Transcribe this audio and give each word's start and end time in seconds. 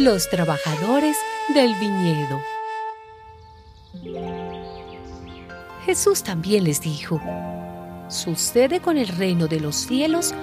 los 0.00 0.30
trabajadores 0.30 1.16
del 1.54 1.74
viñedo. 1.74 2.40
Jesús 5.84 6.22
también 6.22 6.64
les 6.64 6.80
dijo, 6.80 7.20
sucede 8.08 8.80
con 8.80 8.96
el 8.96 9.08
reino 9.08 9.46
de 9.46 9.60
los 9.60 9.76
cielos 9.76 10.34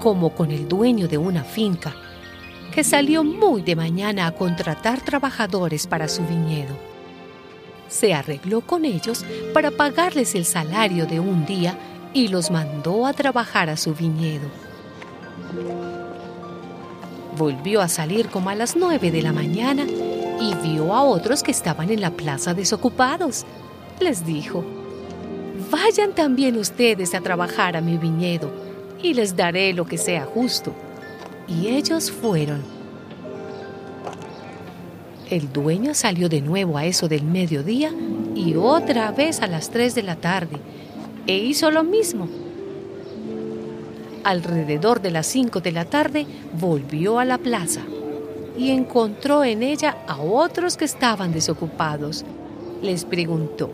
como 0.00 0.34
con 0.34 0.50
el 0.50 0.68
dueño 0.68 1.06
de 1.06 1.18
una 1.18 1.44
finca, 1.44 1.94
que 2.74 2.82
salió 2.82 3.22
muy 3.22 3.62
de 3.62 3.76
mañana 3.76 4.26
a 4.26 4.32
contratar 4.32 5.00
trabajadores 5.00 5.86
para 5.86 6.08
su 6.08 6.26
viñedo. 6.26 6.93
Se 7.94 8.12
arregló 8.12 8.60
con 8.60 8.84
ellos 8.84 9.24
para 9.52 9.70
pagarles 9.70 10.34
el 10.34 10.44
salario 10.44 11.06
de 11.06 11.20
un 11.20 11.46
día 11.46 11.78
y 12.12 12.26
los 12.26 12.50
mandó 12.50 13.06
a 13.06 13.12
trabajar 13.12 13.70
a 13.70 13.76
su 13.76 13.94
viñedo. 13.94 14.48
Volvió 17.38 17.80
a 17.80 17.86
salir 17.86 18.30
como 18.30 18.50
a 18.50 18.56
las 18.56 18.74
nueve 18.74 19.12
de 19.12 19.22
la 19.22 19.32
mañana 19.32 19.84
y 19.84 20.54
vio 20.66 20.92
a 20.92 21.04
otros 21.04 21.44
que 21.44 21.52
estaban 21.52 21.88
en 21.88 22.00
la 22.00 22.10
plaza 22.10 22.52
desocupados. 22.52 23.46
Les 24.00 24.26
dijo, 24.26 24.64
Vayan 25.70 26.16
también 26.16 26.58
ustedes 26.58 27.14
a 27.14 27.20
trabajar 27.20 27.76
a 27.76 27.80
mi 27.80 27.96
viñedo 27.96 28.50
y 29.00 29.14
les 29.14 29.36
daré 29.36 29.72
lo 29.72 29.86
que 29.86 29.98
sea 29.98 30.24
justo. 30.24 30.74
Y 31.46 31.68
ellos 31.68 32.10
fueron. 32.10 32.73
El 35.30 35.52
dueño 35.52 35.94
salió 35.94 36.28
de 36.28 36.42
nuevo 36.42 36.76
a 36.76 36.84
eso 36.84 37.08
del 37.08 37.24
mediodía 37.24 37.90
y 38.34 38.56
otra 38.56 39.10
vez 39.10 39.40
a 39.40 39.46
las 39.46 39.70
tres 39.70 39.94
de 39.94 40.02
la 40.02 40.16
tarde 40.16 40.58
e 41.26 41.38
hizo 41.38 41.70
lo 41.70 41.82
mismo. 41.82 42.28
Alrededor 44.22 45.00
de 45.00 45.10
las 45.10 45.26
cinco 45.26 45.60
de 45.60 45.72
la 45.72 45.86
tarde 45.86 46.26
volvió 46.58 47.18
a 47.18 47.24
la 47.24 47.38
plaza 47.38 47.80
y 48.56 48.70
encontró 48.70 49.44
en 49.44 49.62
ella 49.62 49.96
a 50.06 50.20
otros 50.20 50.76
que 50.76 50.84
estaban 50.84 51.32
desocupados. 51.32 52.24
Les 52.82 53.06
preguntó, 53.06 53.70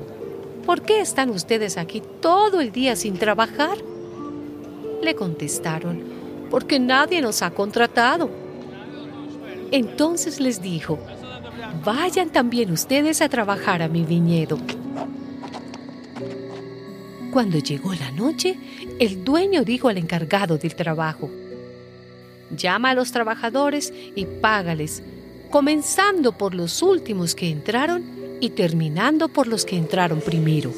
¿por 0.64 0.82
qué 0.82 1.00
están 1.00 1.30
ustedes 1.30 1.76
aquí 1.76 2.00
todo 2.20 2.60
el 2.60 2.70
día 2.70 2.94
sin 2.94 3.18
trabajar? 3.18 3.76
Le 5.02 5.14
contestaron, 5.16 6.02
porque 6.48 6.78
nadie 6.78 7.20
nos 7.20 7.42
ha 7.42 7.50
contratado. 7.50 8.30
Entonces 9.72 10.40
les 10.40 10.62
dijo, 10.62 10.98
vayan 11.84 12.30
también 12.30 12.70
ustedes 12.70 13.20
a 13.22 13.28
trabajar 13.28 13.82
a 13.82 13.88
mi 13.88 14.04
viñedo. 14.04 14.58
Cuando 17.32 17.58
llegó 17.58 17.94
la 17.94 18.10
noche, 18.10 18.58
el 18.98 19.24
dueño 19.24 19.64
dijo 19.64 19.88
al 19.88 19.98
encargado 19.98 20.58
del 20.58 20.74
trabajo, 20.74 21.30
llama 22.56 22.90
a 22.90 22.94
los 22.94 23.12
trabajadores 23.12 23.92
y 24.14 24.24
págales, 24.24 25.02
comenzando 25.50 26.32
por 26.32 26.54
los 26.54 26.82
últimos 26.82 27.34
que 27.34 27.48
entraron 27.48 28.04
y 28.40 28.50
terminando 28.50 29.28
por 29.28 29.46
los 29.46 29.64
que 29.64 29.76
entraron 29.76 30.20
primero. 30.20 30.72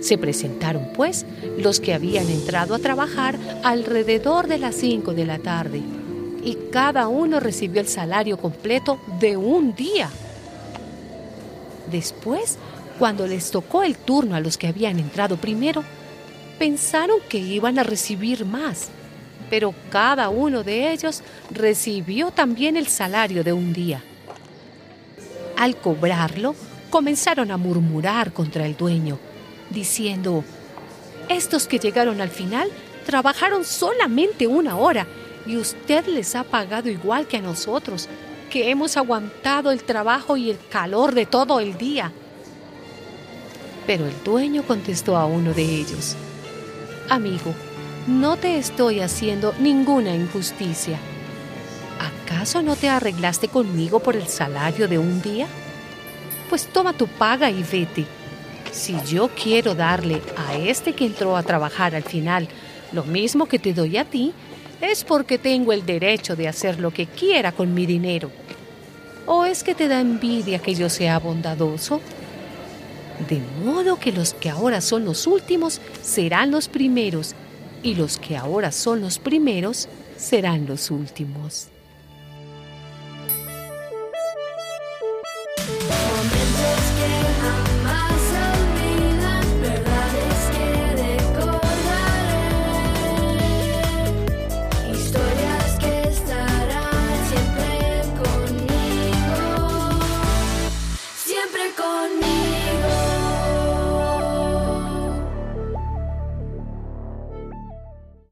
Se 0.00 0.18
presentaron, 0.18 0.90
pues, 0.94 1.26
los 1.58 1.80
que 1.80 1.92
habían 1.92 2.28
entrado 2.28 2.74
a 2.74 2.78
trabajar 2.78 3.38
alrededor 3.64 4.46
de 4.46 4.58
las 4.58 4.76
cinco 4.76 5.14
de 5.14 5.26
la 5.26 5.38
tarde, 5.38 5.82
y 6.46 6.54
cada 6.70 7.08
uno 7.08 7.40
recibió 7.40 7.80
el 7.80 7.88
salario 7.88 8.38
completo 8.38 9.00
de 9.18 9.36
un 9.36 9.74
día. 9.74 10.08
Después 11.90 12.56
cuando 13.00 13.26
les 13.26 13.50
tocó 13.50 13.82
el 13.82 13.96
turno 13.96 14.36
a 14.36 14.40
los 14.40 14.56
que 14.56 14.68
habían 14.68 15.00
entrado 15.00 15.36
primero, 15.36 15.82
pensaron 16.58 17.18
que 17.28 17.38
iban 17.38 17.80
a 17.80 17.82
recibir 17.82 18.44
más, 18.46 18.88
pero 19.50 19.74
cada 19.90 20.28
uno 20.28 20.62
de 20.62 20.92
ellos 20.92 21.22
recibió 21.50 22.30
también 22.30 22.76
el 22.76 22.86
salario 22.86 23.42
de 23.42 23.52
un 23.52 23.72
día. 23.72 24.02
Al 25.58 25.76
cobrarlo, 25.76 26.54
comenzaron 26.90 27.50
a 27.50 27.56
murmurar 27.56 28.32
contra 28.32 28.66
el 28.66 28.76
dueño, 28.76 29.18
diciendo, 29.70 30.44
estos 31.28 31.66
que 31.66 31.80
llegaron 31.80 32.20
al 32.20 32.30
final 32.30 32.70
trabajaron 33.04 33.64
solamente 33.64 34.46
una 34.46 34.76
hora 34.76 35.06
y 35.46 35.56
usted 35.56 36.06
les 36.06 36.34
ha 36.34 36.44
pagado 36.44 36.88
igual 36.88 37.26
que 37.26 37.36
a 37.36 37.42
nosotros, 37.42 38.08
que 38.50 38.70
hemos 38.70 38.96
aguantado 38.96 39.70
el 39.70 39.82
trabajo 39.82 40.36
y 40.36 40.50
el 40.50 40.58
calor 40.70 41.14
de 41.14 41.26
todo 41.26 41.60
el 41.60 41.76
día. 41.78 42.12
Pero 43.86 44.06
el 44.06 44.24
dueño 44.24 44.62
contestó 44.64 45.16
a 45.16 45.26
uno 45.26 45.52
de 45.52 45.62
ellos, 45.62 46.16
Amigo, 47.08 47.54
no 48.06 48.36
te 48.36 48.58
estoy 48.58 49.00
haciendo 49.00 49.54
ninguna 49.60 50.14
injusticia. 50.14 50.98
¿Acaso 52.26 52.62
no 52.62 52.74
te 52.74 52.88
arreglaste 52.88 53.48
conmigo 53.48 54.00
por 54.00 54.16
el 54.16 54.26
salario 54.26 54.88
de 54.88 54.98
un 54.98 55.22
día? 55.22 55.46
Pues 56.50 56.66
toma 56.66 56.92
tu 56.92 57.06
paga 57.06 57.50
y 57.50 57.62
vete. 57.62 58.06
Si 58.72 58.96
yo 59.06 59.28
quiero 59.28 59.74
darle 59.74 60.20
a 60.36 60.56
este 60.56 60.92
que 60.92 61.06
entró 61.06 61.36
a 61.36 61.42
trabajar 61.42 61.94
al 61.94 62.02
final 62.02 62.48
lo 62.92 63.04
mismo 63.04 63.46
que 63.46 63.58
te 63.58 63.72
doy 63.72 63.96
a 63.96 64.04
ti, 64.04 64.32
¿Es 64.80 65.04
porque 65.04 65.38
tengo 65.38 65.72
el 65.72 65.86
derecho 65.86 66.36
de 66.36 66.48
hacer 66.48 66.78
lo 66.78 66.90
que 66.90 67.06
quiera 67.06 67.52
con 67.52 67.72
mi 67.72 67.86
dinero? 67.86 68.30
¿O 69.24 69.44
es 69.44 69.64
que 69.64 69.74
te 69.74 69.88
da 69.88 70.00
envidia 70.00 70.58
que 70.58 70.74
yo 70.74 70.90
sea 70.90 71.18
bondadoso? 71.18 72.00
De 73.28 73.40
modo 73.64 73.98
que 73.98 74.12
los 74.12 74.34
que 74.34 74.50
ahora 74.50 74.80
son 74.82 75.06
los 75.06 75.26
últimos 75.26 75.80
serán 76.02 76.50
los 76.50 76.68
primeros 76.68 77.34
y 77.82 77.94
los 77.94 78.18
que 78.18 78.36
ahora 78.36 78.70
son 78.70 79.00
los 79.00 79.18
primeros 79.18 79.88
serán 80.16 80.66
los 80.66 80.90
últimos. 80.90 81.68